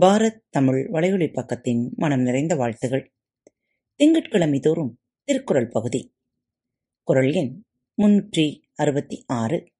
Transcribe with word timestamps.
பாரத் 0.00 0.40
தமிழ் 0.50 0.88
வலையொலி 0.92 1.32
பக்கத்தின் 1.32 1.88
மனம் 1.94 2.20
நிறைந்த 2.20 2.56
வாழ்த்துகள். 2.56 3.14
திங்கட்கிழமை 3.96 4.60
தோறும் 4.60 5.00
திருக்குறள் 5.24 5.68
பகுதி. 5.68 6.14
குரல் 7.02 7.32
எண் 7.32 7.62
முன்னூற்றி 7.98 8.60
அறுபத்தி 8.74 9.24
ஆறு. 9.26 9.70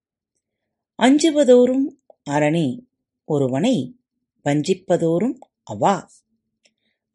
அஞ்சுவதோறும் 1.03 1.85
அரணி 2.31 2.87
ஒருவனை 3.25 4.01
வஞ்சிப்பதோறும் 4.45 5.39
அவா. 5.63 6.11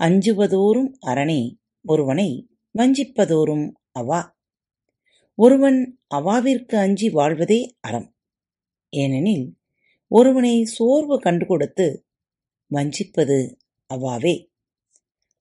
அஞ்சுவதோறும் 0.04 0.92
அரணி 1.06 1.56
ஒருவனை 1.82 2.50
வஞ்சிப்பதோறும் 2.78 3.72
அவா. 3.92 4.38
ஒருவன் 5.36 6.00
அவாவிற்கு 6.16 6.76
அஞ்சி 6.76 7.10
வாழ்வதே 7.10 7.78
அறம். 7.80 8.16
ஏனெனில் 8.90 9.58
ஒருவனை 10.08 10.64
சோர்வு 10.64 11.20
கண்டு 11.20 11.46
கொடுத்து 11.46 12.04
வஞ்சிப்பது 12.72 13.56
அவாவே 13.90 14.48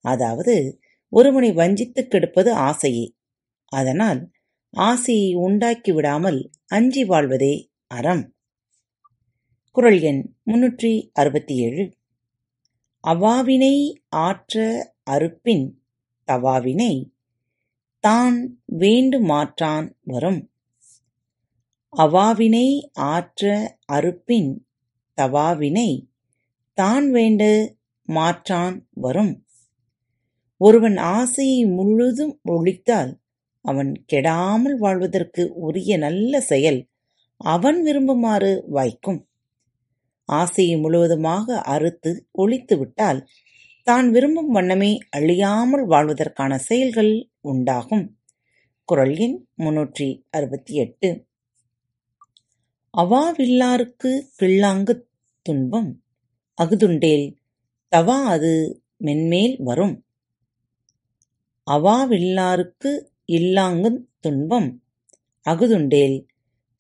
அதாவது 0.00 0.80
ஒருவனை 1.08 1.52
வஞ்சித்து 1.52 2.08
கெடுப்பது 2.08 2.52
ஆசையே. 2.52 3.16
அதனால் 3.68 4.30
ஆசையை 4.70 5.34
உண்டாக்கி 5.34 5.92
விடாமல் 5.92 6.50
அஞ்சி 6.66 7.04
வாழ்வதே 7.04 7.70
அறம். 7.86 8.34
குரல் 9.70 10.00
எண் 10.00 10.34
முன்னூற்றி 10.46 11.10
அறுபத்தி 11.12 11.56
ஏழு 11.56 11.96
அவாவினை 13.04 13.94
ஆற்ற 14.08 14.56
அறுப்பின் 15.10 15.66
தவாவினை 16.28 17.10
தான் 18.04 18.60
வேண்டு 18.64 19.20
மாற்றான் 19.20 19.96
வரும். 20.02 20.50
அவாவினை 21.96 22.90
ஆற்ற 22.92 23.76
அறுப்பின் 23.92 24.50
தவாவினை 25.14 26.07
தான் 26.82 27.10
வேண்டு 27.10 27.76
மாற்றான் 28.04 28.88
வரும். 28.90 29.46
ஒருவன் 30.56 30.96
ஆசையை 30.96 31.64
முழுதும் 31.64 32.40
ஒழித்தால் 32.44 33.12
அவன் 33.60 34.04
கெடாமல் 34.12 34.76
வாழ்வதற்கு 34.78 35.54
உரிய 35.54 35.96
நல்ல 35.96 36.40
செயல் 36.40 36.86
அவன் 37.36 37.84
விரும்புமாறு 37.84 38.62
வாய்க்கும். 38.66 39.28
ஆசையை 40.24 40.78
முழுவதுமாக 40.78 41.60
அறுத்து 41.60 42.28
ஒழித்து 42.32 42.78
விட்டால் 42.78 43.26
தான் 43.82 44.10
விரும்பும் 44.10 44.50
வண்ணமே 44.50 44.98
அழியாமல் 45.10 45.86
வாழ்வதற்கான 45.86 46.58
செயல்கள் 46.58 47.28
உண்டாகும். 47.40 48.18
குரல் 48.84 49.16
எண் 49.16 49.46
முன்னூற்றி 49.58 50.22
அறுபத்தி 50.30 50.74
எட்டு. 50.74 51.26
அவாவில்லாருக்கு 52.98 54.20
கிள்ளாங்குத் 54.38 55.06
துன்பம். 55.42 56.02
அகுதுண்டேல் 56.58 57.36
தவா 57.88 58.22
அது 58.24 58.82
மென்மேல் 59.04 59.62
வரும். 59.62 60.04
அவாவில்லாருக்கு 61.66 63.00
இல்லாங்குந் 63.26 63.98
துன்பம் 64.20 64.82
அகுதுண்டேல் 65.46 66.26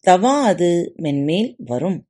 தவா 0.04 0.40
அது 0.42 0.94
மென்மேல் 0.96 1.54
வரும். 1.58 2.06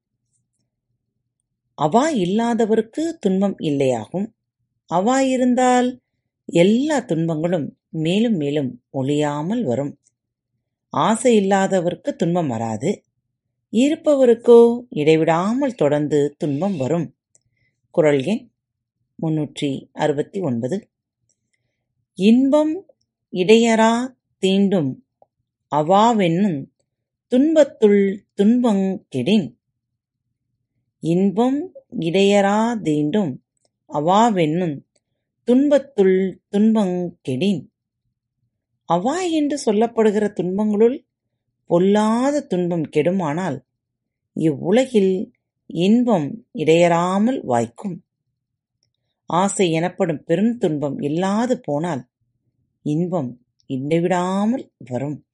அவா 1.75 2.11
இல்லாதவருக்கு 2.11 3.19
துன்பம் 3.19 3.57
இல்லையாகும். 3.59 4.27
அவா 4.87 5.21
இருந்தால் 5.21 6.01
எல்லா 6.45 7.01
துன்பங்களும் 7.01 7.79
மேலும் 7.89 8.35
மேலும் 8.35 8.83
ஒழியாமல் 8.93 9.63
வரும். 9.63 9.99
ஆசை 10.89 11.37
இல்லாதவருக்கு 11.37 12.17
துன்பம் 12.17 12.49
வராது. 12.49 13.03
இருப்பவருக்கோ 13.73 14.61
இடைவிடாமல் 14.89 15.75
தொடர்ந்து 15.75 16.35
துன்பம் 16.39 16.77
வரும். 16.77 17.18
குரல் 17.95 18.23
எண் 18.23 18.43
முன்னூற்றி 19.23 19.69
அறுபத்தி 19.93 20.41
ஒன்பது. 20.41 20.77
இன்பம் 22.19 22.73
இடையரா 23.33 23.93
தீண்டும் 24.43 24.91
அவாவென்னும் 25.73 26.59
துன்பத்துள் 27.33 28.27
துன்பங் 28.37 28.85
கெடின். 29.15 29.47
இன்பம் 31.03 31.59
இடையரா 31.99 32.59
தீண்டும் 32.83 33.33
அவாவென்னும் 33.91 34.77
துன்பத்துள் 35.49 36.17
துன்பங் 36.51 36.97
கெடின். 37.29 37.63
அவா 38.89 39.21
என்று 39.21 39.59
சொல்லப்படுகிற 39.67 40.25
துன்பங்களுள் 40.33 40.97
பொல்லாத 41.71 42.47
துன்பம் 42.47 42.87
கெடுமானால் 42.89 43.59
இவ்வுலகில் 44.37 45.15
இன்பம் 45.69 46.47
இடையறாமல் 46.53 47.41
வாய்க்கும். 47.45 48.05
ஆசை 49.27 49.73
எனப்படும் 49.73 50.25
பெரும் 50.25 50.59
துன்பம் 50.59 51.01
இல்லாது 51.01 51.61
போனால் 51.61 52.09
இன்பம் 52.83 53.47
இடைவிடாமல் 53.67 54.73
வரும். 54.79 55.27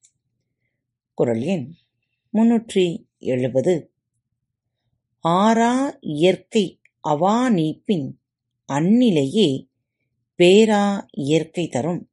குரல் 1.14 1.42
எண் 1.42 1.74
முன்னூற்றி 2.32 3.06
எழுபது. 3.18 3.92
ஆறா 5.28 5.96
இயற்கை 6.00 6.80
அவா 7.00 7.50
நீப்பின் 7.50 8.18
அந்நிலையே 8.72 9.68
பேரா 10.38 11.06
இயற்கை 11.10 11.68
தரும். 11.68 12.10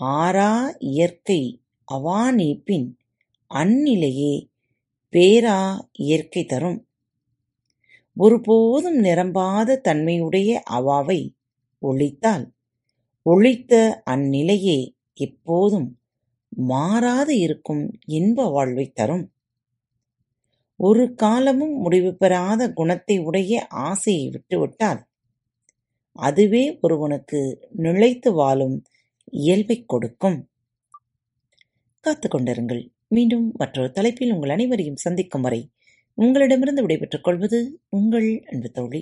ஆறா 0.00 0.74
இயற்கை 0.78 1.62
அவா 1.84 2.32
நீப்பின் 2.32 2.96
அந்நிலையே 3.54 4.48
பேரா 5.12 5.88
இயற்கை 5.92 6.44
தரும். 6.44 6.87
ஒருபோதும் 8.18 9.04
நிரம்பாத 9.04 9.76
தன்மையுடைய 9.80 10.62
அவாவை 10.70 11.20
ஒழித்தால் 11.82 12.44
ஒழித்த 13.22 14.02
அந்நிலையே 14.10 14.78
எப்போதும் 15.14 15.88
மாறாது 16.48 17.38
இருக்கும் 17.38 17.84
இன்ப 18.06 18.50
வாழ்வை 18.50 18.90
தரும். 18.90 19.32
ஒரு 20.76 21.14
காலமும் 21.14 21.74
முடிவு 21.80 22.16
பெறாத 22.16 22.72
குணத்தை 22.72 23.18
உடைய 23.18 23.66
ஆசையை 23.66 24.28
விட்டுவிட்டால் 24.30 25.06
அதுவே 26.12 26.78
ஒருவனுக்கு 26.80 27.68
நிலைத்து 27.70 28.32
வாழும் 28.32 28.82
இயல்பைக் 29.24 29.88
கொடுக்கும். 29.88 30.48
காத்துக்கொண்டிருங்கள் 32.04 32.88
மீண்டும் 33.08 33.52
மற்றொரு 33.54 33.90
தலைப்பில் 33.90 34.32
உங்கள் 34.32 34.50
அனைவரையும் 34.50 34.96
சந்திக்கும் 34.96 35.42
வரை 35.42 35.70
உங்களிடமிருந்து 36.20 36.82
விடைபெற்றுக் 36.82 37.24
கொள்வது 37.24 37.58
உங்கள் 37.88 38.28
அன்பு 38.52 38.68
தோழி. 38.70 39.00